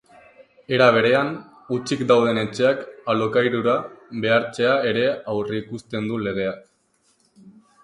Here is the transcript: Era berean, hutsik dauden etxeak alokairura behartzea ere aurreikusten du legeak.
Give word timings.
Era 0.77 0.85
berean, 0.93 1.27
hutsik 1.75 2.01
dauden 2.11 2.39
etxeak 2.45 2.81
alokairura 3.15 3.77
behartzea 4.25 4.73
ere 4.95 5.07
aurreikusten 5.35 6.11
du 6.15 6.21
legeak. 6.31 6.61